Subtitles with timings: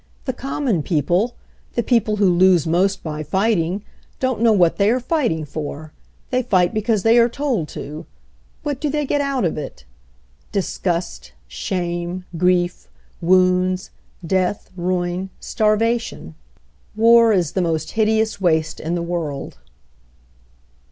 [0.25, 1.35] The common people,
[1.75, 3.83] the people who lose most by fighting,
[4.19, 5.93] don't know what they are fighting for.
[6.31, 8.07] They fight because they are told to.
[8.63, 9.85] What do they get out of it?
[10.51, 12.87] Disgust, THE EUROPEAN WAR 177 shame, grief,
[13.21, 13.91] wounds,
[14.25, 16.33] death, ruin, starvation.
[16.95, 19.59] War is the most hideous waste in the world."